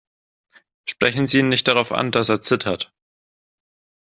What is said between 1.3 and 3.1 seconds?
ihn nicht darauf an, dass er zittert.